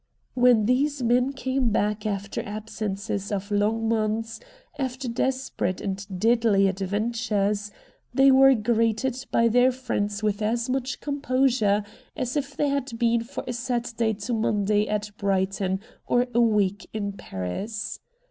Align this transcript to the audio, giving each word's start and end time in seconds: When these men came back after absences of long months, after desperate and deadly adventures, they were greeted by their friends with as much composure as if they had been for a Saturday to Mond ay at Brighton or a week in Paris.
When 0.33 0.65
these 0.65 1.03
men 1.03 1.31
came 1.31 1.69
back 1.69 2.07
after 2.07 2.41
absences 2.41 3.31
of 3.31 3.51
long 3.51 3.87
months, 3.87 4.39
after 4.79 5.07
desperate 5.07 5.79
and 5.79 6.03
deadly 6.19 6.65
adventures, 6.67 7.69
they 8.11 8.31
were 8.31 8.55
greeted 8.55 9.23
by 9.31 9.47
their 9.47 9.71
friends 9.71 10.23
with 10.23 10.41
as 10.41 10.67
much 10.71 11.01
composure 11.01 11.83
as 12.17 12.35
if 12.35 12.57
they 12.57 12.69
had 12.69 12.97
been 12.97 13.23
for 13.23 13.43
a 13.45 13.53
Saturday 13.53 14.13
to 14.13 14.33
Mond 14.33 14.71
ay 14.71 14.87
at 14.87 15.11
Brighton 15.19 15.79
or 16.07 16.25
a 16.33 16.41
week 16.41 16.89
in 16.93 17.11
Paris. 17.11 17.99